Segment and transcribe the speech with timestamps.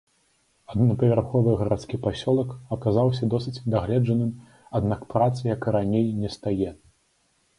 [0.73, 4.31] Аднапавярховы гарадскі пасёлак аказаўся досыць дагледжаным,
[4.79, 6.69] аднак працы, як і раней, нестае.